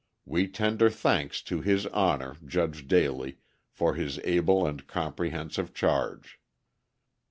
We 0.25 0.47
tender 0.47 0.89
thanks 0.89 1.43
to 1.43 1.61
his 1.61 1.85
Honour, 1.85 2.37
Judge 2.43 2.87
Daley, 2.87 3.37
for 3.69 3.93
his 3.93 4.17
able 4.23 4.65
and 4.65 4.87
comprehensive 4.87 5.75
charge." 5.75 6.39